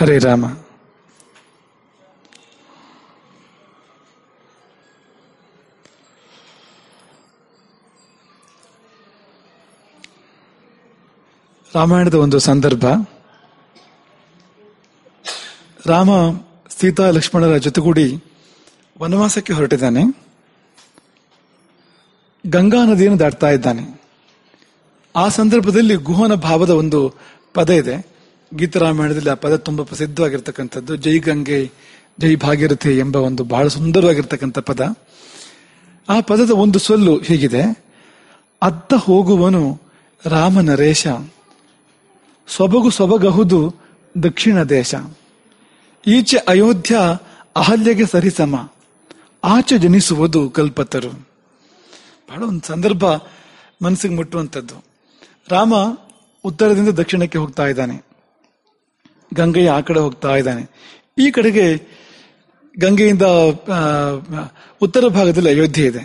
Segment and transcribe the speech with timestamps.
[0.00, 0.44] ಹರೇ ರಾಮ.
[11.74, 12.84] ರಾಮಾಯಣದ ಒಂದು ಸಂದರ್ಭ.
[15.86, 16.08] ರಾಮ
[16.80, 18.24] ಸೀತಾ ಲಕ್ಷ್ಮಣರ ಜೊತೆಗೂಡಿ
[18.98, 20.02] ವನವಾಸಕ್ಕೆ ಹೊರಟಿದ್ದಾನೆ.
[22.46, 24.00] ಗಂಗಾ ನದಿಯನ್ನು ದಾಟ್ತಾ ಇದ್ದಾನೆ.
[25.16, 27.14] ಆ ಸಂದರ್ಭದಲ್ಲಿ ಗುಹನ ಭಾವದ ಒಂದು
[27.54, 28.15] ಪದ ಇದೆ.
[28.54, 31.70] ಗೀತರಾಮಾಯಣದಲ್ಲಿ ಆ ಪದ ತುಂಬಾ ಪ್ರಸಿದ್ಧವಾಗಿರ್ತಕ್ಕಂಥದ್ದು, ಜೈ ಗಂಗೆ,
[32.20, 34.96] ಜೈ ಭಾಗಿರಥಿ ಎಂಬ ಒಂದು ಬಹಳ ಸುಂದರವಾಗಿರ್ತಕ್ಕಂಥ ಪದ.
[36.08, 37.84] ಆ ಪದದ ಒಂದು ಸೊಲ್ಲು ಹೀಗಿದೆ.
[38.62, 39.80] ಅತ್ತ ಹೋಗುವನು
[40.24, 41.06] ರಾಮ ನರೇಶ
[42.48, 43.74] ಸೊಬಗು ಸೊಬಗಹುದು
[44.22, 44.94] ದಕ್ಷಿಣ ದೇಶ.
[46.06, 46.96] ಈಚೆ ಅಯೋಧ್ಯ
[47.56, 48.72] ಅಹಲ್ಯಗೆ ಸರಿಸಮ,
[49.44, 51.10] ಆಚೆ ಜನಿಸುವುದು ಕಲ್ಪತರು.
[52.30, 53.04] ಬಹಳ ಒಂದು ಸಂದರ್ಭ
[53.82, 54.84] ಮನಸ್ಸಿಗೆ ಮುಟ್ಟುವಂಥದ್ದು.
[55.48, 55.74] ರಾಮ
[56.44, 58.05] ಉತ್ತರದಿಂದ ದಕ್ಷಿಣಕ್ಕೆ ಹೋಗ್ತಾ ಇದ್ದಾನೆ.
[59.34, 60.64] ಗಂಗೆಯ ಆ ಕಡೆ ಹೋಗ್ತಾ ಇದ್ದಾನೆ.
[61.18, 61.66] ಈ ಕಡೆಗೆ
[62.78, 63.22] ಗಂಗೆಯಿಂದ
[64.82, 66.02] ಉತ್ತರ ಭಾಗದಲ್ಲಿ ಅಯೋಧ್ಯೆ ಇದೆ.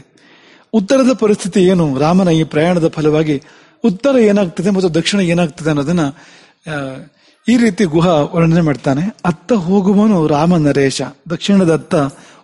[0.73, 1.99] ಉತ್ತರದ ಪರಿಸ್ಥಿತಿ ಏನು?
[1.99, 3.41] ರಾಮನ ಈ ಪ್ರಯಾಣದ ಫಲವಾಗಿ
[3.83, 5.99] ಉತ್ತರ ಏನಾಗ್ತದೆ ಮತ್ತು ದಕ್ಷಿಣ ಏನಾಗ್ತದೆ ಅನ್ನೋದನ್ನ
[7.47, 9.01] ಈ ರೀತಿ ಗುಹ ವರ್ಣನೆ ಮಾಡ್ತಾನೆ.
[9.25, 11.01] ಅತ್ತ ಹೋಗುವನು ರಾಮ ನರೇಶ.
[11.29, 11.95] ದಕ್ಷಿಣದ ಅತ್ತ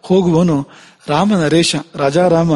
[0.02, 0.67] ಹೋಗುವನು
[1.08, 1.75] ರಾಮ ನರೇಶ.
[1.95, 2.53] ರಾಜಾರಾಮ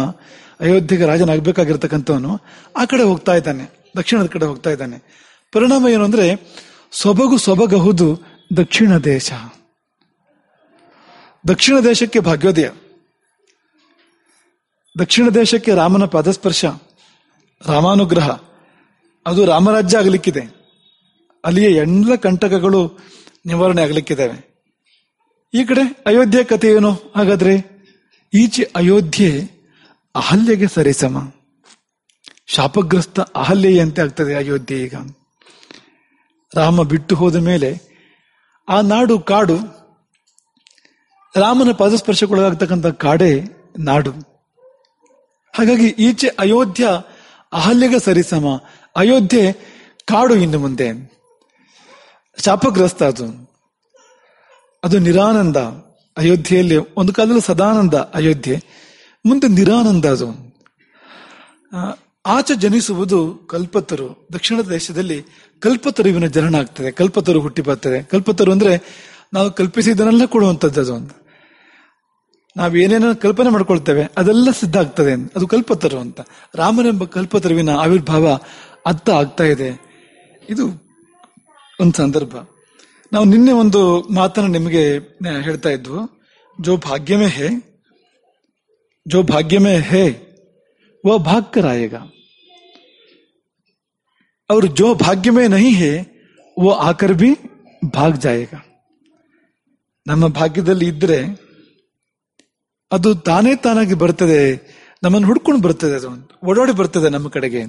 [0.60, 2.42] ಅಯೋಧ್ಯೆಗೆ ರಾಜನಾಗಬೇಕಾಗಿರ್ತಕ್ಕಂಥವನು
[2.78, 3.64] ಆ ಕಡೆ ಹೋಗ್ತಾ ಇದ್ದಾನೆ.
[3.98, 4.98] ದಕ್ಷಿಣದ ಕಡೆ ಹೋಗ್ತಾ ಇದ್ದಾನೆ.
[5.52, 6.28] ಪರಿಣಾಮ ಏನು ಅಂದ್ರೆ
[6.92, 8.08] ಸೊಬಗು ಸೊಬಗಹುದು
[8.58, 9.32] ದಕ್ಷಿಣ ದೇಶ.
[11.48, 12.70] ದಕ್ಷಿಣ ದೇಶಕ್ಕೆ ಭಾಗ್ಯೋದಯ.
[15.00, 16.66] ದಕ್ಷಿಣ ದೇಶಕ್ಕೆ ರಾಮನ ಪಾದಸ್ಪರ್ಶ,
[17.66, 18.30] ರಾಮಾನುಗ್ರಹ.
[19.26, 20.44] ಅದು ರಾಮರಾಜ್ಯ ಆಗಲಿಕ್ಕಿದೆ.
[21.46, 23.00] ಅಲ್ಲಿಯ ಎಲ್ಲ ಕಂಟಕಗಳು
[23.46, 24.38] ನಿವಾರಣೆ ಆಗಲಿಕ್ಕಿದ್ದಾವೆ
[25.54, 26.92] ಈ ಕಡೆ ಅಯೋಧ್ಯೆ ಕಥೆ ಏನು?
[27.16, 27.54] ಹಾಗಾದ್ರೆ
[28.34, 29.32] ಈಚೆ ಅಯೋಧ್ಯೆ
[30.16, 31.32] ಅಹಲ್ಯೆಗೆ ಸರಿಸಮ.
[32.48, 34.96] ಶಾಪಗ್ರಸ್ತ ಅಹಲ್ಯೆಯಂತೆ ಆಗ್ತದೆ ಅಯೋಧ್ಯೆ ಈಗ.
[36.56, 37.80] ರಾಮ ಬಿಟ್ಟು ಹೋದ ಮೇಲೆ
[38.70, 39.58] ಆ ನಾಡು ಕಾಡು
[41.36, 43.44] ರಾಮನ ಪದಸ್ಪರ್ಶಕ್ಕೊಳಗಾಗ್ತಕ್ಕಂಥ ಕಾಡೇ
[43.80, 44.12] ನಾಡು.
[45.58, 46.88] ಹಾಗಾಗಿ ಈಚೆ ಅಯೋಧ್ಯ
[47.54, 48.46] ಅಹಲ್ಯಗ ಸರಿಸಮ.
[48.96, 49.54] ಅಯೋಧ್ಯೆ
[50.06, 51.12] ಕಾಡು ಇನ್ನು ಮುಂದೆ.
[52.38, 53.52] ಶಾಪಗ್ರಸ್ತ ಅದು.
[54.84, 55.58] ಅದು ನಿರಾನಂದ.
[56.18, 58.64] ಅಯೋಧ್ಯೆಯಲ್ಲಿ ಒಂದು ಕಾಲದಲ್ಲಿ ಸದಾನಂದ ಅಯೋಧ್ಯೆ,
[59.26, 60.52] ಮುಂದೆ ನಿರಾನಂದ ಅದು.
[62.26, 64.28] ಆಚೆ ಜನಿಸುವುದು ಕಲ್ಪತರು.
[64.34, 65.24] ದಕ್ಷಿಣ ದೇಶದಲ್ಲಿ
[65.60, 66.92] ಕಲ್ಪತರುವಿನ ಜನನ ಆಗ್ತದೆ.
[66.92, 68.04] ಕಲ್ಪತರು ಹುಟ್ಟಿ ಬರ್ತದೆ.
[68.04, 68.74] ಕಲ್ಪತರು ಅಂದ್ರೆ
[69.34, 71.12] ನಾವು ಕಲ್ಪಿಸಿದನೆಲ್ಲ ಕೊಡುವಂಥದ್ದು ಅದು ಅಂತ
[72.58, 75.14] ನಾವು ಏನೇನೋ ಕಲ್ಪನೆ ಮಾಡ್ಕೊಳ್ತೇವೆ, ಅದೆಲ್ಲ ಸಿದ್ಧ ಆಗ್ತದೆ.
[75.36, 76.20] ಅದು ಕಲ್ಪತರು ಅಂತ.
[76.56, 78.40] ರಾಮನೆಂಬ ಕಲ್ಪತರುವಿನ ಆವಿರ್ಭಾವ
[78.86, 79.70] ಅರ್ಥ ಆಗ್ತಾ ಇದೆ.
[80.50, 80.66] ಇದು
[81.80, 82.36] ಒಂದು ಸಂದರ್ಭ.
[83.14, 83.82] ನಾವು ನಿನ್ನೆ ಒಂದು
[84.14, 84.84] ಮಾತನ್ನು ನಿಮಗೆ
[85.42, 86.00] ಹೇಳ್ತಾ ಇದ್ವು.
[86.62, 87.48] ಜೋ ಭಾಗ್ಯಮೇ ಹೇ,
[89.08, 90.31] ಜೋ ಭಾಗ್ಯಮೇ ಹೇ.
[91.05, 92.03] वो भाग कर आएगा
[94.51, 95.95] और जो भाग्य में नहीं है
[96.57, 97.31] वो आकर भी
[97.95, 98.61] भाग जाएगा
[100.07, 101.17] ನಮ್ಮ ಭಾಗ್ಯದಲ್ಲಿ ಇದ್ರೆ
[102.91, 104.41] ಅದು ತಾನೇ ತಾನಾಗಿ ಬರ್ತದೆ
[105.03, 106.11] ನಮ್ಮನ್ನು ಹುಡ್ಕೊಂಡು ಬರ್ತದೆ ಅದು
[106.47, 107.63] ಓಡಾಡಿ ಬರ್ತದೆ ನಮ್ಮ ಕಡೆಗೆ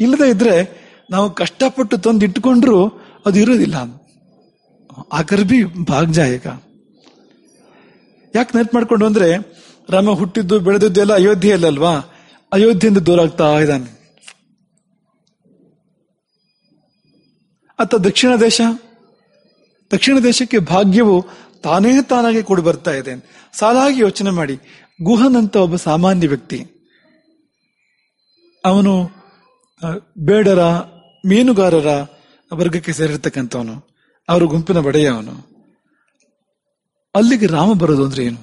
[0.00, 0.54] ಇಲ್ಲದೆ ಇದ್ರೆ
[1.10, 2.78] ನಾವು ಕಷ್ಟಪಟ್ಟು ತಂದು ಇಟ್ಕೊಂಡ್ರು
[3.26, 3.76] ಅದು ಇರೋದಿಲ್ಲ
[5.12, 6.46] ಆಕರ್ ಬಿ ಭಾಗ್ ಜಾಯಕ
[8.34, 9.28] ಯಾಕೆ ನೆನಪು ಮಾಡ್ಕೊಂಡು ಅಂದ್ರೆ
[9.88, 11.94] ರಾಮ ಹುಟ್ಟಿದ್ದು ಬೆಳೆದಿದ್ದು ಎಲ್ಲ ಅಯೋಧ್ಯೆಯಲ್ಲಲ್ವಾ
[12.53, 13.95] ಅಯೋಧ್ಯೆಯಿಂದ ದೂರ ಆಗ್ತಾ ಇದ್ದಾನೆ.
[17.79, 18.61] ಅತ್ತ ದಕ್ಷಿಣ ದೇಶ,
[19.91, 21.25] ದಕ್ಷಿಣ ದೇಶಕ್ಕೆ ಭಾಗ್ಯವು
[21.63, 23.13] ತಾನೇ ತಾನಾಗಿ ಕೂಡಿ ಬರ್ತಾ ಇದೆ.
[23.53, 24.59] ಸಾಲಾಗಿ ಯೋಚನೆ ಮಾಡಿ,
[25.03, 26.59] ಗುಹನಂತ ಒಬ್ಬ ಸಾಮಾನ್ಯ ವ್ಯಕ್ತಿ.
[28.65, 29.09] ಅವನು
[30.17, 30.61] ಬೇಡರ,
[31.27, 31.87] ಮೀನುಗಾರರ
[32.53, 33.73] ವರ್ಗಕ್ಕೆ ಸೇರಿರ್ತಕ್ಕಂಥವನು.
[34.29, 35.55] ಅವರ ಗುಂಪಿನ ಬಡೆಯ ಅವನು.
[37.15, 38.41] ಅಲ್ಲಿಗೆ ರಾಮ ಬರೋದು ಅಂದ್ರೆ ಏನು?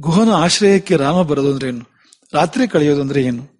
[0.00, 1.95] ಗುಹನ ಆಶ್ರಯಕ್ಕೆ ರಾಮ ಬರೋದು ಅಂದ್ರೆ ಏನು?
[2.36, 3.56] ರಾತ್ರಿ ಕಳೆಯೋದು ಅಂದ್ರೆ ಏನು?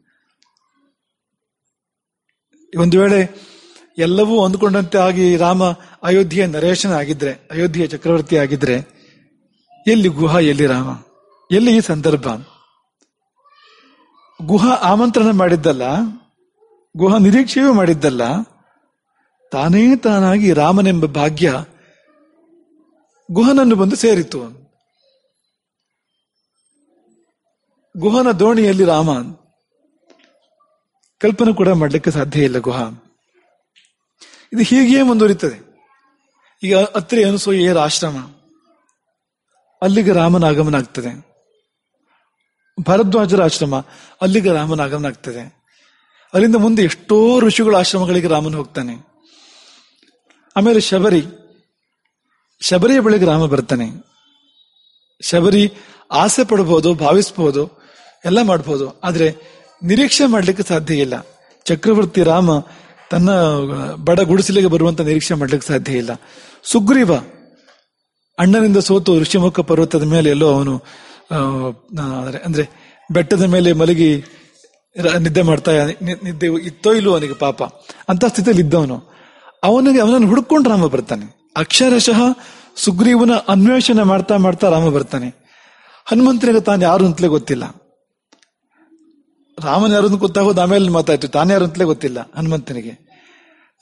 [2.79, 3.47] ಒಂದು ವೇಳೆ
[3.99, 5.65] ಎಲ್ಲವೂ ಅಂದುಕೊಂಡಂತೆ ಆಗಿ ರಾಮ
[6.03, 8.77] ಅಯೋಧ್ಯೆಯ ನರೇಶನ ಆಗಿದ್ರೆ, ಅಯೋಧ್ಯೆಯ ಚಕ್ರವರ್ತಿ ಆಗಿದ್ರೆ,
[9.87, 10.89] ಎಲ್ಲಿ ಗುಹ, ಎಲ್ಲಿ ರಾಮ?
[11.51, 12.27] ಎಲ್ಲಿ ಈ ಸಂದರ್ಭ?
[14.43, 15.83] ಗುಹ ಆಮಂತ್ರಣ ಮಾಡಿದ್ದಲ್ಲ,
[16.97, 18.23] ಗುಹ ನಿರೀಕ್ಷೆಯೂ ಮಾಡಿದ್ದಲ್ಲ,
[19.53, 21.65] ತಾನೇ ತಾನಾಗಿ ರಾಮನೆಂಬ ಭಾಗ್ಯ
[23.33, 24.66] ಗುಹನನ್ನು ಬಂದು ಸೇರಿತು.
[27.99, 29.33] ಗುಹನ ದೋಣಿಯಲ್ಲಿ ರಾಮ
[31.19, 32.83] ಕಲ್ಪನೆ ಕೂಡ ಮಾಡಲಿಕ್ಕೆ ಸಾಧ್ಯ ಇಲ್ಲ ಗುಹ.
[34.53, 35.67] ಇದು ಹೀಗೆಯೇ ಮುಂದುವರಿತದೆ.
[36.63, 38.35] ಈಗ ಅತ್ರಿ ಅನಸೂಯೆಯರ ಆಶ್ರಮ.
[39.83, 41.27] ಅಲ್ಲಿಗೆ ರಾಮನ ಆಗಮನ ಆಗ್ತದೆ.
[42.81, 43.75] ಭರದ್ವಾಜರ ಆಶ್ರಮ,
[44.21, 45.57] ಅಲ್ಲಿಗೆ ರಾಮನ ಆಗಮನ ಆಗ್ತದೆ.
[46.35, 49.07] ಅಲ್ಲಿಂದ ಮುಂದೆ ಎಷ್ಟೋ ಋಷಿಗಳ ಆಶ್ರಮಗಳಿಗೆ ರಾಮನ ಹೋಗ್ತಾನೆ.
[50.57, 51.23] ಆಮೇಲೆ ಶಬರಿ,
[52.61, 53.91] ಶಬರಿಯ ಬಳಿಗೆ ರಾಮ ಬರ್ತಾನೆ.
[55.21, 55.73] ಶಬರಿ
[56.11, 57.86] ಆಸೆ ಪಡಬಹುದು, ಭಾವಿಸಬಹುದು
[58.25, 59.01] ಎಲ್ಲ ಮಾಡ್ಬೋದು.
[59.05, 59.37] ಆದ್ರೆ
[59.83, 61.15] ನಿರೀಕ್ಷೆ ಮಾಡ್ಲಿಕ್ಕೆ ಸಾಧ್ಯ ಇಲ್ಲ.
[61.65, 62.51] ಚಕ್ರವರ್ತಿ ರಾಮ
[63.11, 63.31] ತನ್ನ
[63.95, 66.11] ಬಡ ಗುಡಿಸಲಿಗೆ ಬರುವಂತ ನಿರೀಕ್ಷೆ ಮಾಡ್ಲಿಕ್ಕೆ ಸಾಧ್ಯ ಇಲ್ಲ.
[66.65, 67.15] ಸುಗ್ರೀವ
[68.39, 70.83] ಅಣ್ಣನಿಂದ ಸೋತು ಋಷಿಮುಖ ಪರ್ವತದ ಮೇಲೆ ಎಲ್ಲೋ ಅವನು
[72.45, 72.69] ಅಂದ್ರೆ-
[73.11, 74.25] ಬೆಟ್ಟದ ಮೇಲೆ ಮಲಗಿ
[75.19, 75.73] ನಿದ್ದೆ ಮಾಡ್ತಾ
[76.03, 77.63] ನಿದ್ದೆ ಇತ್ತೋ ಇಲ್ಲೋ ಅವನಿಗೆ ಪಾಪ.
[78.09, 79.03] ಅಂತ ಸ್ಥಿತಿಯಲ್ಲಿ ಇದ್ದವನು.
[79.65, 81.53] ಅವನಿಗೆ, ಅವನನ್ನು ಹುಡುಕೊಂಡು ರಾಮ ಬರ್ತಾನೆ.
[81.57, 82.21] ಅಕ್ಷರಶಃ
[82.77, 85.47] ಸುಗ್ರೀವನ ಅನ್ವೇಷಣೆ ಮಾಡ್ತಾ ಮಾಡ್ತಾ ರಾಮ ಬರ್ತಾನೆ.
[86.05, 87.86] ಹನುಮಂತನಿಗೆ ತಾನು ಯಾರು ಅಂತಲೇ ಗೊತ್ತಿಲ್ಲ.
[89.65, 91.29] ರಾಮನ ಯಾರು ಅಂತ ಗೊತ್ತಾಗೋದು ಆಮೇಲೆ ಮಾತಾಯ್ತು.
[91.29, 93.07] ತಾನೇ ಯಾರು ಅಂತಲೇ ಗೊತ್ತಿಲ್ಲ ಹನುಮಂತನಿಗೆ.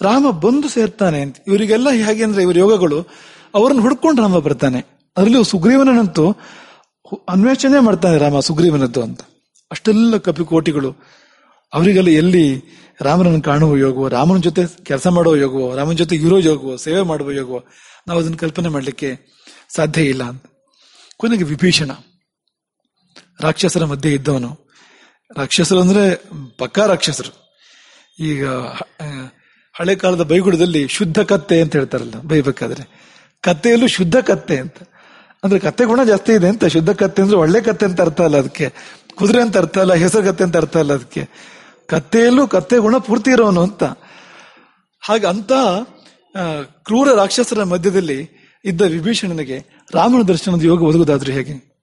[0.03, 1.37] ರಾಮ ಬಂದು ಸೇರ್ತಾನೆ ಅಂತ.
[1.47, 3.07] ಇವರಿಗೆಲ್ಲ ಹೇಗೆ ಅಂದ್ರೆ ಇವ್ರ ಯೋಗಗಳು,
[3.55, 5.11] ಅವರನ್ನು ಹುಡ್ಕೊಂಡು ರಾಮ ಬರ್ತಾನೆ.
[5.17, 6.37] ಅದರಲ್ಲಿ ಸುಗ್ರೀವನಂತೂ
[7.29, 9.21] ಅನ್ವೇಷಣೆ ಮಾಡ್ತಾನೆ ರಾಮ ಸುಗ್ರೀವನದ್ದು ಅಂತ.
[9.71, 10.97] ಅಷ್ಟೆಲ್ಲ ಕಪಿಕೋಟಿಗಳು
[11.75, 12.63] ಅವರಿಗೆಲ್ಲ ಎಲ್ಲಿ
[13.01, 17.65] ರಾಮನನ್ನು ಕಾಣುವ ಯೋಗವೋ, ರಾಮನ ಜೊತೆ ಕೆಲಸ ಮಾಡುವ ಯೋಗವೋ, ರಾಮನ ಜೊತೆ ಇರೋ ಯೋಗವೋ, ಸೇವೆ ಮಾಡುವ ಯೋಗವೋ,
[18.09, 19.35] ನಾವು ಅದನ್ನು ಕಲ್ಪನೆ ಮಾಡಲಿಕ್ಕೆ
[19.75, 20.45] ಸಾಧ್ಯ ಇಲ್ಲ ಅಂತ.
[21.17, 21.91] ಕೊನೆಗೆ ವಿಭೀಷಣ.
[23.41, 24.64] ರಾಕ್ಷಸರ ಮಧ್ಯೆ ಇದ್ದವನು.
[25.37, 26.23] ರಾಕ್ಷಸರು ಅಂದ್ರೆ
[26.59, 27.33] ಪಕ್ಕಾ ರಾಕ್ಷಸರು.
[28.21, 28.49] ಈಗ
[29.75, 32.85] ಹಳೆ ಕಾಲದ ಬೈಗುಡದಲ್ಲಿ ಶುದ್ಧ ಕತ್ತೆ ಅಂತ ಹೇಳ್ತಾರಲ್ಲ, ಬೈಬೇಕಾದ್ರೆ.
[33.41, 34.77] ಕತ್ತೆಯಲ್ಲೂ ಶುದ್ಧ ಕತ್ತೆ ಅಂತ.
[35.45, 36.65] ಅಂದ್ರೆ ಕತ್ತೆ ಗುಣ ಜಾಸ್ತಿ ಇದೆ ಅಂತ.
[36.65, 38.73] ಶುದ್ಧ ಕತ್ತೆ ಅಂದ್ರೆ ಒಳ್ಳೆ ಕತ್ತೆ ಅಂತ ಅರ್ಥ ಅಲ್ಲ ಅದಕ್ಕೆ.
[39.15, 41.29] ಕುದುರೆ ಅಂತ ಅರ್ಥ ಅಲ್ಲ, ಹೆಸರು ಕತ್ತೆ ಅಂತ ಅರ್ಥ ಅಲ್ಲ ಅದಕ್ಕೆ.
[41.87, 43.85] ಕತ್ತೆಯಲ್ಲೂ ಕತ್ತೆ ಗುಣ ಪೂರ್ತಿ ಇರೋನು ಅಂತ.
[45.03, 45.53] ಹಾಗೆ ಅಂತ
[46.85, 48.21] ಕ್ರೂರ ರಾಕ್ಷಸರ ಮಧ್ಯದಲ್ಲಿ
[48.65, 49.59] ಇದ್ದ ವಿಭೀಷಣನಿಗೆ
[49.95, 51.75] ರಾಮನ ದರ್ಶನದ ಯೋಗ ಒದಗುದಾದ್ರೂ ಹೇಗೆ?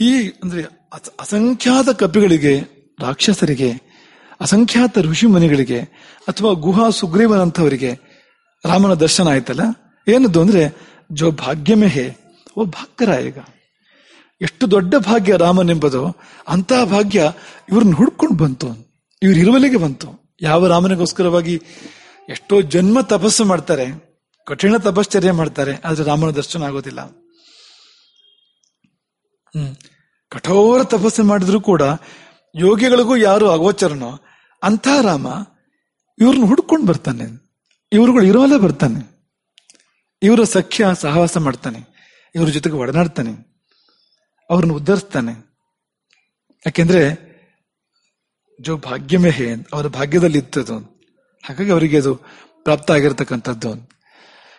[0.00, 2.60] ಈ, ಅಂದ್ರೆ ಅಸಂಖ್ಯಾತ ಕಪಿಗಳಿಗೆ,
[3.00, 3.72] ರಾಕ್ಷಸರಿಗೆ,
[4.40, 5.80] ಅಸಂಖ್ಯಾತ ಋಷಿ ಮುನಿಗಳಿಗೆ,
[6.28, 7.98] ಅಥವಾ ಗುಹಾ ಸುಗ್ರೀವನಂಥವರಿಗೆ
[8.64, 9.60] ರಾಮನ ದರ್ಶನ ಆಯ್ತಲ್ಲ?
[10.08, 10.78] ಏನದು ಅಂದ್ರೆ,
[11.12, 12.16] ಜೋ ಭಾಗ್യമೇ ಹೇ,
[12.58, 13.38] ಓ ಭಾಗ್ಯರಾಯಗ.
[14.40, 17.32] ಎಷ್ಟು ದೊಡ್ಡ ಭಾಗ್ಯ ರಾಮನೆಂಬುದು ಅಂತಹ ಭಾಗ್ಯ
[17.72, 18.66] ಇವ್ರನ್ನ ಹುಡ್ಕೊಂಡು ಬಂತು.
[19.22, 20.36] ಇವ್ರ ಇರುವಲ್ಲಿಗೆ ಬಂತು.
[20.42, 21.60] ಯಾವ ರಾಮನಿಗೋಸ್ಕರವಾಗಿ
[22.28, 23.86] ಎಷ್ಟೋ ಜನ್ಮ ತಪಸ್ಸು ಮಾಡ್ತಾರೆ,
[24.46, 27.00] ಕಠಿಣ ತಪಶ್ಚರ್ಯ ಮಾಡ್ತಾರೆ, ಆದ್ರೆ ರಾಮನ ದರ್ಶನ ಆಗೋದಿಲ್ಲ.
[29.46, 29.76] ಹ್ಮ್.
[30.30, 31.82] ಕಠೋರ ತಪಸ್ಸು ಮಾಡಿದ್ರು ಕೂಡ
[32.54, 34.10] ಯೋಗಿಗಳಿಗೂ ಯಾರು ಅಗೋಚರನೋ
[34.62, 35.26] ಅಂಥ ರಾಮ
[36.18, 37.24] ಇವ್ರನ್ನ ಹುಡ್ಕೊಂಡು ಬರ್ತಾನೆ.
[37.92, 39.00] ಇವ್ರುಗಳು ಇರೋಲ್ಲೇ ಬರ್ತಾನೆ.
[40.22, 41.80] ಇವರ ಸಖ್ಯ ಸಹವಾಸ ಮಾಡ್ತಾನೆ.
[42.34, 43.32] ಇವ್ರ ಜೊತೆಗೆ ಒಡನಾಡ್ತಾನೆ.
[44.50, 45.32] ಅವ್ರನ್ನ ಉದ್ಧರಿಸ್ತಾನೆ.
[46.66, 47.02] ಯಾಕೆಂದ್ರೆ
[48.60, 50.76] ಜೋ ಭಾಗ್ಯಮೇ ಹೇ ಅವರ ಭಾಗ್ಯದಲ್ಲಿ ಇತ್ತದು
[51.44, 52.14] ಹಾಗಾಗಿ ಅವರಿಗೆ ಅದು
[52.64, 53.70] ಪ್ರಾಪ್ತ ಆಗಿರ್ತಕ್ಕಂಥದ್ದು.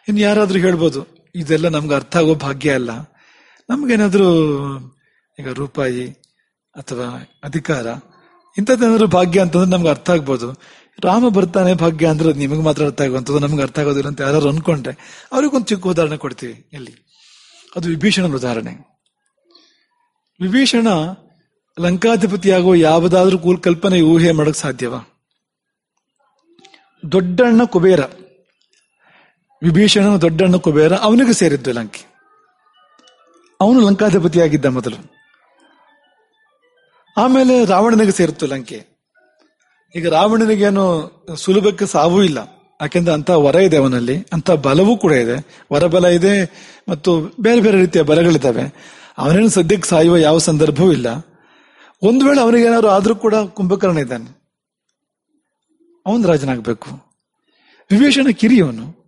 [0.08, 1.00] ಇನ್ನು ಯಾರಾದ್ರೂ ಹೇಳ್ಬೋದು,
[1.36, 2.92] ಇದೆಲ್ಲ ನಮ್ಗೆ ಅರ್ಥ ಆಗೋ ಭಾಗ್ಯ ಅಲ್ಲ.
[3.69, 4.28] ನಮ್ಗೇನಾದ್ರೂ
[5.39, 6.12] ಈಗ ರೂಪಾಯಿ
[6.75, 7.88] ಅಥವಾ ಅಧಿಕಾರ,
[8.57, 10.62] ಇಂಥದ್ದೇನಾದ್ರು ಭಾಗ್ಯ ಅಂತಂದ್ರೆ ನಮ್ಗೆ ಅರ್ಥ ಆಗ್ಬೋದು.
[11.04, 15.28] ರಾಮ ಬರ್ತಾನೆ ಭಾಗ್ಯ ಅಂದ್ರೆ ಅದು ನಿಮಗೆ ಮಾತ್ರ ಅರ್ಥ ಆಗುವಂಥದ್ದು, ನಮ್ಗೆ ಅರ್ಥ ಆಗೋದಿಲ್ಲ ಅಂತ ಯಾರು ಅನ್ಕೊಂಡ್ರೆ
[15.31, 17.07] ಅವ್ರಿಗೊಂದು ಚಿಕ್ಕ ಉದಾಹರಣೆ ಕೊಡ್ತೀವಿ ಇಲ್ಲಿ.
[17.75, 18.72] ಅದು ವಿಭೀಷಣನ ಉದಾಹರಣೆ.
[20.42, 20.88] ವಿಭೀಷಣ
[21.80, 25.00] ಲಂಕಾಧಿಪತಿಯಾಗುವ ಯಾವುದಾದ್ರೂ ಕೂಲ್ ಕಲ್ಪನೆ ಊಹೆ ಮಾಡಕ್ ಸಾಧ್ಯವಾ?
[27.12, 28.00] ದೊಡ್ಡಣ್ಣ ಕುಬೇರ.
[29.63, 32.18] ವಿಭೀಷಣನ ದೊಡ್ಡಣ್ಣ ಕುಬೇರ ಅವನಿಗೂ ಸೇರಿದ್ದು ಲಂಕೆ.
[33.62, 35.17] ಅವನು ಲಂಕಾಧಿಪತಿಯಾಗಿದ್ದ ಮೊದಲು.
[37.18, 38.86] ಆಮೇಲೆ ರಾವಣನಿಗೆ ಸೇರಿತು ಲಂಕೆ.
[39.96, 40.86] ಈಗ ರಾವಣನಿಗೇನು
[41.38, 42.38] ಸುಲಭಕ್ಕೆ ಸಾವೂ ಇಲ್ಲ.
[42.81, 45.66] ಯಾಕೆಂದ್ರೆ ಅಂತ ವರ ಇದೆ ಅವನಲ್ಲಿ ಅಂತ ಬಲವೂ ಕೂಡ ಇದೆ.
[45.74, 46.52] ವರಬಲ ಇದೆ
[46.90, 48.62] ಮತ್ತು ಬೇರೆ ಬೇರೆ ರೀತಿಯ ಬಲಗಳಿದ್ದಾವೆ.
[49.18, 51.08] ಅವನೇನು ಸದ್ಯಕ್ಕೆ ಸಾಯುವ ಯಾವ ಸಂದರ್ಭವೂ ಇಲ್ಲ.
[52.02, 54.38] ಒಂದು ವೇಳೆ ಅವನಿಗೇನಾದ್ರು ಆದ್ರೂ ಕೂಡ ಕುಂಭಕರ್ಣ ಇದ್ದಾನೆ.
[56.06, 56.90] ಅವನು ರಾಜನಾಗಬೇಕು.
[57.92, 59.08] ವಿಭೀಷಣ ಕಿರಿಯವನು.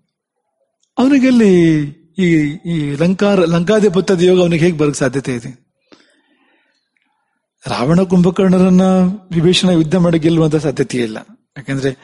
[0.99, 1.81] ಅವನಿಗೆಲ್ಲಿ
[2.19, 5.68] ಈ ಈ ಲಂಕಾರ ಲಂಕಾಧಿಪತ್ಯದ ಯೋಗ ಅವನಿಗೆ ಹೇಗೆ ಬರೋಕ್ಕೆ ಸಾಧ್ಯತೆ ಇದೆ?
[7.67, 8.81] ರಾವಣ ಕುಂಭಕರ್ಣರನ್ನ
[9.31, 11.17] ವಿಭೀಷಣ ಯುದ್ಧ ಮಾಡಿ ಗೆಲ್ಲುವಂತ ಸಾಧ್ಯತೆ ಇಲ್ಲ.
[11.57, 11.97] ಯಾಕಂದ್ರೆ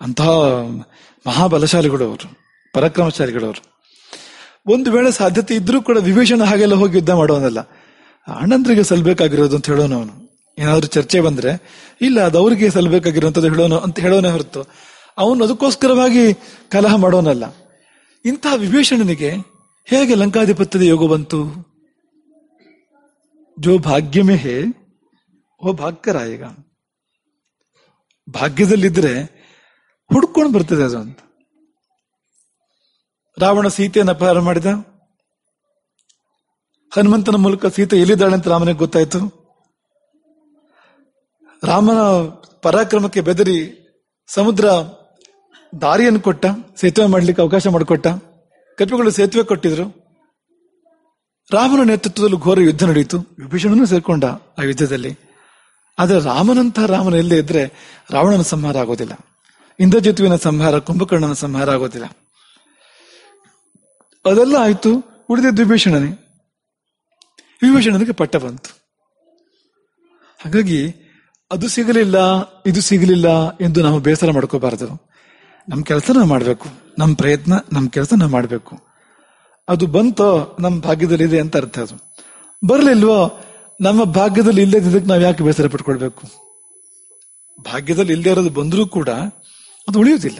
[0.00, 0.28] ಅಂತಹ
[1.26, 2.38] ಮಹಾಬಲಶಾಲಿಗಳು ಅವರು
[2.74, 3.62] ಪರಾಕ್ರಮಶಾಲಿಗಳವರು.
[4.72, 7.60] ಒಂದು ವೇಳೆ ಸಾಧ್ಯತೆ ಇದ್ರೂ ಕೂಡ ವಿಭೀಷಣ ಹಾಗೆಲ್ಲ ಹೋಗಿ ಯುದ್ಧ ಮಾಡೋನಲ್ಲ
[8.28, 10.28] ಅಣ್ಣಂದ್ರಿಗೆ ಸಲ್ಬೇಕಾಗಿರೋದು ಅಂತ ಹೇಳೋನು ಅವನು.
[10.58, 11.62] ಏನಾದ್ರೂ ಚರ್ಚೆ ಬಂದ್ರೆ,
[12.00, 14.62] ಇಲ್ಲ, ಅದು ಅವ್ರಿಗೆ ಸಲ್ಬೇಕಾಗಿರೋಂಥದ್ದು ಹೇಳೋನು ಅಂತ ಹೇಳೋನೇ ಹೊರತು,
[15.18, 16.34] ಅವನು ಅದಕ್ಕೋಸ್ಕರವಾಗಿ
[16.70, 17.44] ಕಲಹ ಮಾಡೋನಲ್ಲ.
[18.24, 19.30] ಇಂತಹ ವಿಭೀಷಣನಿಗೆ
[19.84, 21.68] ಹೇಗೆ ಲಂಕಾಧಿಪತ್ಯದ ಯೋಗ ಬಂತು?
[23.60, 24.64] ಜೋ ಭಾಗ್ಯಮೇ ಹೇ
[25.60, 26.42] ಓ ಭಾಗ್ಯರಾಯಗ
[28.30, 29.22] ಭಾಗ್ಯದಲ್ಲಿದ್ರೆ
[30.12, 31.18] ಹುಡ್ಕೊಂಡು ಬರ್ತದೆ ಅದು ಅಂತ.
[33.38, 34.66] ರಾವಣ ಸೀತೆಯನ್ನು ಅಪಹಾರ ಮಾಡಿದ.
[36.94, 39.48] ಹನುಮಂತನ ಮೂಲಕ ಸೀತೆ ಎಲ್ಲಿದ್ದಾಳೆ ಅಂತ ರಾಮನಿಗೆ ಗೊತ್ತಾಯ್ತು.
[41.64, 42.00] ರಾಮನ
[42.62, 43.58] ಪರಾಕ್ರಮಕ್ಕೆ ಬೆದರಿ
[44.26, 44.64] ಸಮುದ್ರ
[45.80, 46.46] ದಾರಿಯನ್ನು ಕೊಟ್ಟ,
[46.76, 48.06] ಸೇತುವೆ ಮಾಡ್ಲಿಕ್ಕೆ ಅವಕಾಶ ಮಾಡಿಕೊಟ್ಟ.
[48.78, 49.86] ಕಪಿಗಳು ಸೇತುವೆ ಕೊಟ್ಟಿದ್ರು.
[51.50, 53.18] ರಾಮನ ನೇತೃತ್ವದಲ್ಲಿ ಘೋರ ಯುದ್ಧ ನಡೆಯಿತು.
[53.18, 55.27] ವಿಭೀಷಣನು ಸೇರ್ಕೊಂಡ ಆ ಯುದ್ಧದಲ್ಲಿ.
[55.98, 57.72] ಆದ್ರೆ ರಾಮನಂತಹ ರಾಮನ ಎಲ್ಲೇ ಇದ್ರೆ
[58.10, 59.12] ರಾವಣನ ಸಂಹಾರ ಆಗೋದಿಲ್ಲ.
[59.80, 62.06] ಇಂದ್ರಜಿತುವಿನ ಸಂಹಾರ, ಕುಂಭಕರ್ಣನ ಸಂಹಾರ ಆಗೋದಿಲ್ಲ.
[64.26, 66.10] ಅದೆಲ್ಲ ಆಯ್ತು ಉಳಿದಿದ್ದ ವಿಭೀಷಣನೇ
[67.62, 68.70] ವಿಭೀಷಣನಿಗೆ ಪಟ್ಟ ಬಂತು.
[70.44, 70.94] ಹಾಗಾಗಿ,
[71.50, 72.16] ಅದು ಸಿಗಲಿಲ್ಲ,
[72.66, 75.10] ಇದು ಸಿಗಲಿಲ್ಲ ಎಂದು ನಾವು ಬೇಸರ ಮಾಡ್ಕೋಬಾರದು.
[75.68, 78.80] ನಮ್ಮ ಕೆಲಸ ಮಾಡಬೇಕು ನಮ್ಮ ಪ್ರಯತ್ನ ನಮ್ಮ ಕೆಲಸ ಮಾಡಬೇಕು.
[79.68, 82.14] ಅದು ಬಂತೋ ನಮ್ಮ ಭಾಗ್ಯದಲ್ಲಿದೆ ಅಂತ ಅರ್ಥ ಅದು.
[82.66, 83.44] ಬರ್ಲಿಲ್ವೋ
[83.80, 86.22] ನಮ್ಮ ಭಾಗ್ಯದಲ್ಲಿ ಇಲ್ಲದಿದ್ದಕ್ಕೆ ನಾವು ಯಾಕೆ ಬೇಸರ ಪಟ್ಕೊಳ್ಬೇಕು?
[87.64, 89.08] ಭಾಗ್ಯದಲ್ಲಿ ಇಲ್ಲದೆ ಇರೋದು ಬಂದರೂ ಕೂಡ
[89.88, 90.38] ಅದು ಉಳಿಯುವುದಿಲ್ಲ.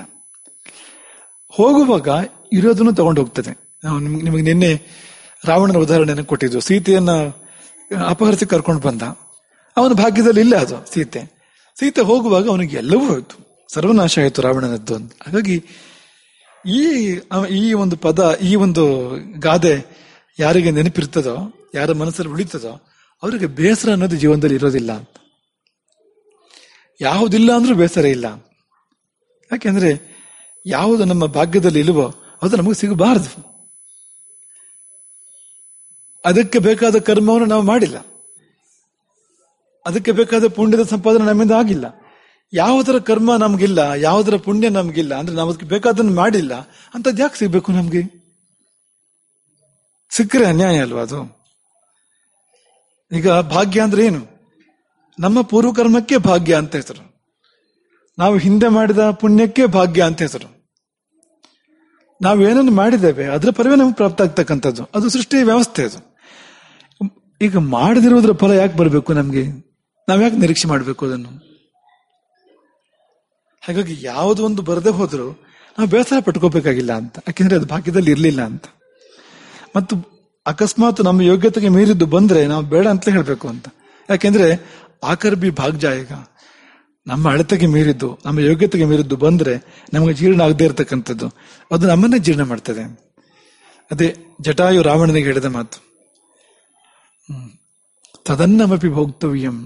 [1.49, 2.09] ಹೋಗುವಾಗ
[2.52, 4.71] ಇರೋದನ್ನು ತಗೊಂಡು ಹೋಗ್ತದೆ ನಾವು ನಿಮ್ಗೆ ನಿನ್ನೆ
[5.45, 6.61] ರಾವಣನ ಉದಾಹರಣೆಯನ್ನು ಕೊಟ್ಟಿದ್ದು.
[6.61, 7.11] ಸೀತೆಯನ್ನ
[8.09, 9.02] ಅಪಹರಿಸಿ ಕರ್ಕೊಂಡು ಬಂದ.
[9.76, 11.23] ಅವನ ಭಾಗ್ಯದಲ್ಲಿ ಇಲ್ಲ ಅದು, ಸೀತೆ.
[11.78, 13.37] ಸೀತೆ ಹೋಗುವಾಗ ಅವನಿಗೆ ಎಲ್ಲವೂ ಹೋಯಿತು.
[13.75, 15.12] ಸರ್ವನಾಶ ಆಯಿತು ರಾವಣನದ್ದು ಅಂತ.
[15.26, 15.57] ಹಾಗಾಗಿ
[16.66, 16.83] ಈ
[17.50, 18.85] ಈ ಒಂದು ಪದ, ಈ ಒಂದು
[19.38, 19.75] ಗಾದೆ
[20.38, 21.37] ಯಾರಿಗೆ ನೆನಪಿರ್ತದೋ,
[21.75, 22.75] ಯಾರ ಮನಸ್ಸಲ್ಲಿ ಉಳಿತದೋ
[23.23, 24.93] ಅವರಿಗೆ ಬೇಸರ ಅನ್ನೋದು ಜೀವನದಲ್ಲಿ ಇರೋದಿಲ್ಲ.
[24.93, 25.09] ಅಂತ
[27.01, 28.25] ಯಾವುದಿಲ್ಲ ಅಂದ್ರೂ ಬೇಸರ ಇಲ್ಲ.
[29.53, 30.19] ಯಾಕೆಂದ್ರೆ
[30.67, 33.49] ಯಾವುದು ನಮ್ಮ ಭಾಗ್ಯದಲ್ಲಿ ಇಲ್ವೋ ಅದು ನಮಗೆ ಸಿಗಬಾರದು.
[36.25, 37.99] ಅದಕ್ಕೆ ಬೇಕಾದ ಕರ್ಮವನ್ನು ನಾವು ಮಾಡಿಲ್ಲ.
[39.87, 41.85] ಅದಕ್ಕೆ ಬೇಕಾದ ಪುಣ್ಯದ ಸಂಪಾದನೆ ನಮ್ಮಿಂದ ಆಗಿಲ್ಲ.
[42.53, 46.55] ಯಾವುದರ ಕರ್ಮ ನಮಗಿಲ್ಲ, ಯಾವುದರ ಪುಣ್ಯ ನಮಗಿಲ್ಲ, ಅಂದ್ರೆ ನಾವು ಅದಕ್ಕೆ ಬೇಕಾದನ್ನು ಮಾಡಿಲ್ಲ
[46.95, 48.19] ಅಂತದ್ಯಾಕೆ ಸಿಗಬೇಕು ನಮಗೆ?
[50.11, 51.38] ಸಿಕ್ಕರೆ ಅನ್ಯಾಯ ಅಲ್ವಾ ಅದು?
[53.12, 54.38] ಈಗ ಭಾಗ್ಯ ಅಂದ್ರೆ ಏನು?
[55.19, 57.19] ನಮ್ಮ ಪೂರ್ವಕರ್ಮಕ್ಕೆ ಭಾಗ್ಯ ಅಂತ ಹೆಸರು.
[58.19, 60.59] ನಾವು ಹಿಂದೆ ಮಾಡಿದ ಪುಣ್ಯಕ್ಕೆ ಭಾಗ್ಯ ಅಂತ ಹೆಸರು.
[62.23, 64.88] ನಾವು ಏನನ್ನು ಮಾಡಿದ್ದೇವೆ, ಅದರ ಪರವೇ ನಮ್ಗೆ ಪ್ರಾಪ್ತ ಆಗ್ತಕ್ಕಂಥದ್ದು.
[64.95, 66.19] ಅದು ಸೃಷ್ಟಿ ವ್ಯವಸ್ಥೆ ಅದು.
[67.43, 69.47] ಈಗ ಮಾಡದಿರೋದ್ರ ಫಲ ಯಾಕೆ ಬರಬೇಕು ನಮಗೆ?
[70.09, 71.29] ನಾವು ಯಾಕೆ ನಿರೀಕ್ಷೆ ಮಾಡಬೇಕು ಅದನ್ನು?
[73.61, 75.33] ಹಾಗಾಗಿ ಯಾವುದೋ ಒಂದು ಬರದೇ ಹೋದ್ರು
[75.79, 77.19] ನಾವು ಬೇಸರ ಪಟ್ಕೋಬೇಕಾಗಿಲ್ಲ ಅಂತ.
[77.19, 78.65] ಯಾಕೆಂದ್ರೆ ಅದು ಭಾಗ್ಯದಲ್ಲಿ ಇರಲಿಲ್ಲ ಅಂತ.
[79.77, 80.18] ಮತ್ತು
[80.49, 83.69] ಅಕಸ್ಮಾತ್ ನಮ್ಮ ಯೋಗ್ಯತೆಗೆ ಮೀರಿದ್ದು ಬಂದ್ರೆ ನಾವು ಬೇಡ ಅಂತಲೇ ಹೇಳ್ಬೇಕು ಅಂತ.
[84.11, 84.47] ಯಾಕೆಂದ್ರೆ
[85.05, 86.12] ಆಕರ್ಬಿ ಭಾಗ್ ಜಾಯಗ
[87.07, 89.55] ನಮ್ಮ ಅಳತೆಗೆ ಮೀರಿದ್ದು, ನಮ್ಮ ಯೋಗ್ಯತೆಗೆ ಮೀರಿದ್ದು ಬಂದ್ರೆ
[89.93, 91.26] ನಮಗೆ ಜೀರ್ಣ ಆಗದೆ ಇರತಕ್ಕಂಥದ್ದು.
[91.73, 92.85] ಅದು ನಮ್ಮನ್ನೇ ಜೀರ್ಣ ಮಾಡ್ತದೆ.
[93.90, 94.09] ಅದೇ
[94.40, 95.78] ಜಟಾಯು ರಾವಣನಿಗೆ ಹೇಳಿದ ಮಾತು.
[98.25, 99.57] ತದನ್ನಮಪಿ ಭೋಗ್ತವ್ಯಂ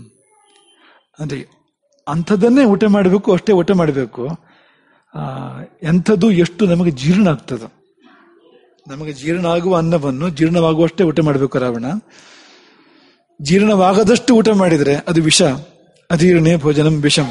[1.19, 1.41] ಅಂದ್ರೆ
[2.09, 4.23] ಅಂಥದನ್ನೇ ಊಟ ಮಾಡಬೇಕು, ಅಷ್ಟೇ ಊಟ ಮಾಡಬೇಕು.
[5.83, 7.69] ಎಂಥದ್ದು ಎಷ್ಟು ನಮಗೆ ಜೀರ್ಣ ಆಗ್ತದೋ.
[8.87, 11.85] ನಮಗೆ ಜೀರ್ಣ ಆಗುವ ಅನ್ನವನ್ನು ಜೀರ್ಣವಾಗುವಷ್ಟೇ ಊಟ ಮಾಡಬೇಕು ರಾವಣ.
[13.43, 15.43] ಜೀರ್ಣವಾಗದಷ್ಟು ಊಟ ಮಾಡಿದರೆ ಅದು ವಿಷ,
[16.11, 17.29] ಅಜೀರ್ಣೇ ಭೋಜನಂ ವಿಷಂ.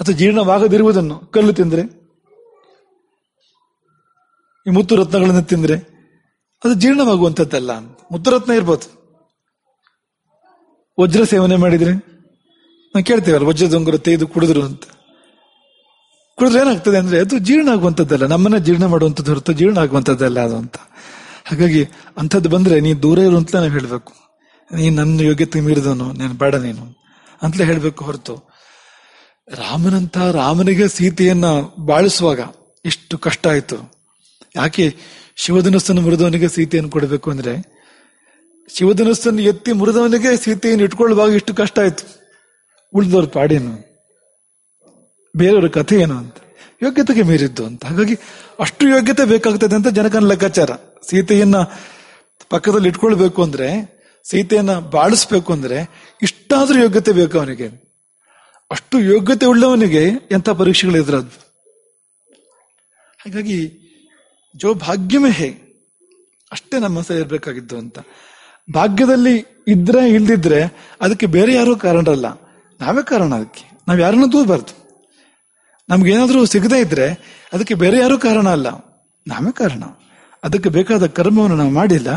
[0.00, 1.80] ಅಥವಾ ಜೀರ್ಣವಾಗದಿರುವುದನ್ನು ಕಲ್ಲು ತಿಂದರೆ,
[4.66, 5.74] ಈ ಮುತ್ತು ರತ್ನಗಳನ್ನು ತಿಂದರೆ
[6.64, 7.78] ಅದು ಜೀರ್ಣವಾಗುವಂಥದ್ದಲ್ಲ
[8.12, 9.04] ಮುತ್ತುರತ್ನ ಇರ್ಬೋದು.
[11.00, 11.92] ವಜ್ರ ಸೇವನೆ ಮಾಡಿದರೆ,
[12.94, 14.82] ನಾವು ಕೇಳ್ತೇವಲ್ಲ, ವಜ್ರದೊಂಗರು ತೆಗೆದು ಕುಡಿದ್ರು ಅಂತ.
[16.44, 20.76] ಕುಡಿದ್ರೆ ಏನಾಗ್ತದೆ ಅಂದ್ರೆ ಅದು ಜೀರ್ಣ ಆಗುವಂಥದ್ದಲ್ಲ ನಮ್ಮನ್ನ ಜೀರ್ಣ ಮಾಡುವಂಥದ್ದು ಹೊರತು ಜೀರ್ಣ ಆಗುವಂಥದ್ದಲ್ಲ ಅದು ಅಂತ.
[21.44, 21.84] ಹಾಗಾಗಿ
[22.18, 24.12] ಅಂಥದ್ದು ಬಂದ್ರೆ ನೀ ದೂರ ಇರು ಅಂತಲೇ ನಾವು ಹೇಳ್ಬೇಕು.
[24.74, 26.98] ನೀನು ನನ್ನ ಯೋಗ್ಯತೆ ಮೀರಿದನು ನೀನು ಬೇಡ ನೀನು
[27.42, 28.54] ಅಂತಲೇ ಹೇಳ್ಬೇಕು ಹೊರತು.
[29.48, 31.44] ರಾಮನಂತ ರಾಮನಿಗೆ ಸೀತೆಯನ್ನ
[31.78, 32.40] ಬಾಳಿಸುವಾಗ
[32.84, 33.92] ಎಷ್ಟು ಕಷ್ಟ ಆಯಿತು.
[34.56, 34.96] ಯಾಕೆ
[35.36, 37.74] ಶಿವಧನಸ್ಸನ್ನು ಮುರಿದವನಿಗೆ ಸೀತೆಯನ್ನು ಕೊಡಬೇಕು ಅಂದ್ರೆ
[38.68, 42.24] ಶಿವಧನಸ್ಸನ್ನು ಎತ್ತಿ ಮುರಿದವನಿಗೆ ಸೀತೆಯನ್ನು ಇಟ್ಕೊಳ್ಳುವಾಗ ಇಷ್ಟು ಕಷ್ಟ ಆಯಿತು.
[42.94, 43.93] ಉಳಿದವ್ರ ಪಾಡೇನು.
[45.36, 46.34] ಬೇರೆಯವರ ಕಥೆ ಏನು ಅಂತ
[46.82, 47.84] ಯೋಗ್ಯತೆಗೆ ಮೀರಿದ್ದು ಅಂತ.
[47.84, 48.16] ಹಾಗಾಗಿ
[48.60, 50.70] ಅಷ್ಟು ಯೋಗ್ಯತೆ ಬೇಕಾಗ್ತದೆ ಅಂತ ಜನಕನ ಲೆಕ್ಕಾಚಾರ.
[51.10, 51.56] ಸೀತೆಯನ್ನ
[52.50, 53.94] ಪಕ್ಕದಲ್ಲಿ ಇಟ್ಕೊಳ್ಬೇಕು ಅಂದ್ರೆ,
[54.30, 55.90] ಸೀತೆಯನ್ನ ಬಾಳಿಸ್ಬೇಕು ಅಂದ್ರೆ
[56.22, 57.66] ಇಷ್ಟಾದ್ರೂ ಯೋಗ್ಯತೆ ಬೇಕು ಅವನಿಗೆ.
[58.70, 61.44] ಅಷ್ಟು ಯೋಗ್ಯತೆ ಉಳ್ಳವನಿಗೆ ಎಂಥ ಪರೀಕ್ಷೆಗಳು ಎದುರದ್ದು
[63.18, 63.80] ಹಾಗಾಗಿ
[64.56, 65.60] ಜೋ ಭಾಗ್ಯಮೇ ಹೇ,
[66.52, 67.98] ಅಷ್ಟೇ ನಮ್ಮ ಸಹ ಇರಬೇಕಾಗಿದ್ದು ಅಂತ.
[68.74, 72.26] ಭಾಗ್ಯದಲ್ಲಿ ಇದ್ರೆ, ಇಲ್ದಿದ್ರೆ ಅದಕ್ಕೆ ಬೇರೆ ಯಾರೂ ಕಾರಣರಲ್ಲ.
[72.80, 73.78] ನಾವೇ ಕಾರಣ ಅದಕ್ಕೆ.
[73.88, 74.83] ನಾವು ಯಾರನ್ನೂ ದೂರಬಾರ್ದು.
[75.88, 77.08] ನಮ್ಗೇನಾದ್ರೂ ಸಿಗದೇ ಇದ್ರೆ
[77.52, 78.66] ಅದಕ್ಕೆ ಬೇರೆ ಯಾರೂ ಕಾರಣ ಅಲ್ಲ.
[79.26, 79.82] ನಾವೇ ಕಾರಣ.
[80.44, 82.08] ಅದಕ್ಕೆ ಬೇಕಾದ ಕರ್ಮವನ್ನು ನಾವು ಮಾಡಿಲ್ಲ.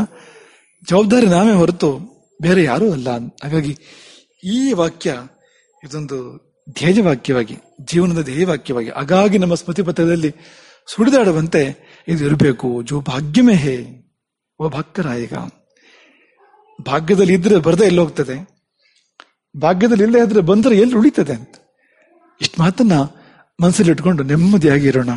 [0.89, 1.99] ಜವಾಬ್ದಾರಿ ನಾವೇ ಹೊರತು
[2.41, 3.09] ಬೇರೆ ಯಾರೂ ಅಲ್ಲ.
[3.43, 3.77] ಹಾಗಾಗಿ
[4.43, 5.21] ಈ ವಾಕ್ಯ
[5.83, 10.35] ಇದೊಂದು ಧ್ಯೇಯ ವಾಕ್ಯವಾಗಿ ಜೀವನದ ಧ್ಯೇಯ ವಾಕ್ಯವಾಗಿ ಹಾಗಾಗಿ ನಮ್ಮ ಸ್ಮೃತಿ ಪತ್ರದಲ್ಲಿ
[10.87, 11.75] ಸುಡಿದಾಡುವಂತೆ
[12.07, 12.81] ಇದು ಇರಬೇಕು.
[12.83, 14.03] ಜೋ ಭಾಗ್ಯಮೇ ಹೇ,
[14.59, 15.33] ಓ ಭಕ್ತರಾಯಿಗ.
[16.85, 18.47] ಭಾಗ್ಯದಲ್ಲಿ ಇದ್ರೆ ಬರದೆ ಎಲ್ಲಿ ಹೋಗ್ತದೆ?
[19.61, 21.55] ಭಾಗ್ಯದಲ್ಲಿ ಇಲ್ಲದೆ ಇದ್ರೆ ಬಂದ್ರೆ ಎಲ್ಲಿ ಉಳಿತದೆ ಅಂತ.
[22.41, 22.91] ಇಷ್ಟು ಮಾತನ್ನ
[23.63, 25.09] ಮನಸ್ಸಲ್ಲಿ ಇಟ್ಕೊಂಡು ನೆಮ್ಮದಿಯಾಗಿ ಇರೋಣ.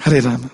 [0.00, 0.50] ಹರೇ ರಾಮ.